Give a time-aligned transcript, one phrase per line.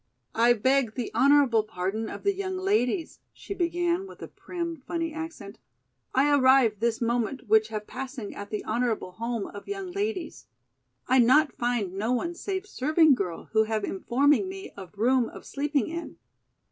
[0.33, 5.13] "I beg the honorable pardon of the young ladies," she began with a prim, funny
[5.13, 5.59] accent.
[6.15, 10.47] "I arrive this moment which have passing at the honorable home of young ladies.
[11.07, 15.45] I not find no one save serving girl who have informing me of room of
[15.45, 16.17] sleeping in.